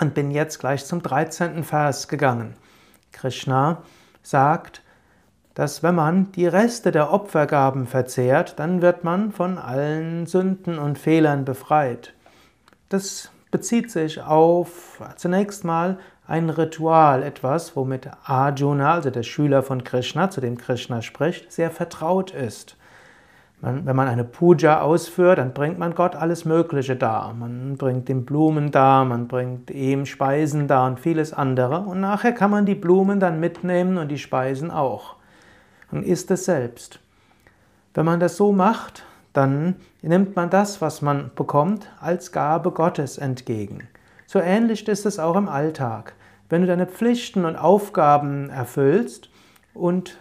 [0.00, 1.64] und bin jetzt gleich zum 13.
[1.64, 2.54] Vers gegangen.
[3.12, 3.82] Krishna
[4.22, 4.82] sagt,
[5.54, 10.96] dass wenn man die Reste der Opfergaben verzehrt, dann wird man von allen Sünden und
[10.96, 12.14] Fehlern befreit.
[12.88, 19.82] Das bezieht sich auf zunächst mal ein Ritual, etwas, womit Arjuna, also der Schüler von
[19.82, 22.76] Krishna, zu dem Krishna spricht, sehr vertraut ist.
[23.62, 27.34] Man, wenn man eine Puja ausführt, dann bringt man Gott alles Mögliche dar.
[27.34, 31.80] Man bringt ihm Blumen dar, man bringt ihm Speisen dar und vieles andere.
[31.80, 35.16] Und nachher kann man die Blumen dann mitnehmen und die Speisen auch.
[35.90, 37.00] Und isst es selbst.
[37.92, 43.18] Wenn man das so macht, dann nimmt man das, was man bekommt, als Gabe Gottes
[43.18, 43.88] entgegen.
[44.26, 46.14] So ähnlich ist es auch im Alltag.
[46.48, 49.28] Wenn du deine Pflichten und Aufgaben erfüllst
[49.74, 50.16] und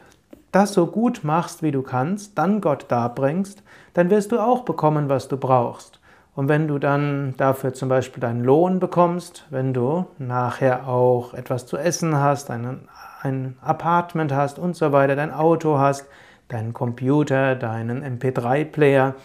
[0.52, 5.10] das so gut machst, wie du kannst, dann Gott darbringst, dann wirst du auch bekommen,
[5.10, 6.00] was du brauchst.
[6.36, 11.66] Und wenn du dann dafür zum Beispiel deinen Lohn bekommst, wenn du nachher auch etwas
[11.66, 12.88] zu essen hast, ein,
[13.22, 16.06] ein Apartment hast und so weiter, dein Auto hast,
[16.48, 19.16] deinen Computer, deinen MP3-Player,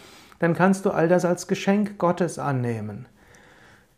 [0.40, 3.06] dann kannst du all das als Geschenk Gottes annehmen.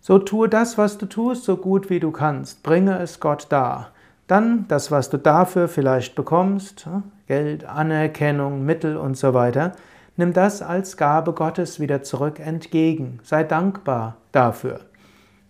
[0.01, 2.63] So tue das, was du tust, so gut wie du kannst.
[2.63, 3.93] Bringe es Gott dar.
[4.27, 6.89] Dann das, was du dafür vielleicht bekommst,
[7.27, 9.73] Geld, Anerkennung, Mittel und so weiter,
[10.17, 13.21] nimm das als Gabe Gottes wieder zurück entgegen.
[13.23, 14.81] Sei dankbar dafür.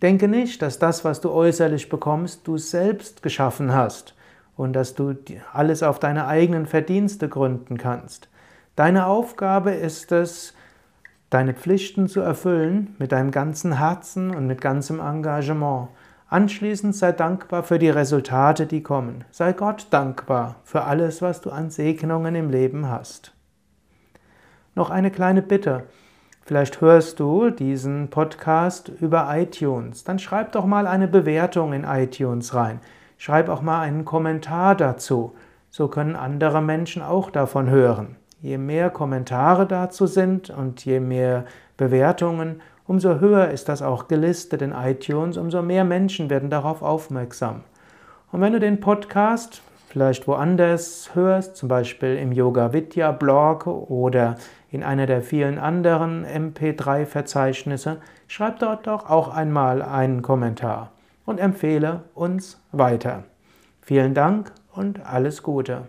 [0.03, 4.15] Denke nicht, dass das, was du äußerlich bekommst, du selbst geschaffen hast
[4.57, 5.15] und dass du
[5.53, 8.29] alles auf deine eigenen Verdienste gründen kannst.
[8.75, 10.53] Deine Aufgabe ist es,
[11.31, 15.89] deine Pflichten zu erfüllen mit deinem ganzen Herzen und mit ganzem Engagement.
[16.29, 19.25] Anschließend sei dankbar für die Resultate, die kommen.
[19.31, 23.33] Sei Gott dankbar für alles, was du an Segnungen im Leben hast.
[24.75, 25.85] Noch eine kleine Bitte.
[26.43, 30.03] Vielleicht hörst du diesen Podcast über iTunes.
[30.03, 32.81] Dann schreib doch mal eine Bewertung in iTunes rein.
[33.19, 35.33] Schreib auch mal einen Kommentar dazu.
[35.71, 38.17] So können andere Menschen auch davon hören.
[38.41, 41.45] Je mehr Kommentare dazu sind und je mehr
[41.77, 47.63] Bewertungen, umso höher ist das auch gelistet in iTunes, umso mehr Menschen werden darauf aufmerksam.
[48.33, 54.37] Und wenn du den Podcast vielleicht woanders hörst, zum Beispiel im Yoga Vidya Blog oder
[54.71, 60.93] in einer der vielen anderen MP3-Verzeichnisse, schreib dort doch auch einmal einen Kommentar
[61.25, 63.25] und empfehle uns weiter.
[63.81, 65.87] Vielen Dank und alles Gute.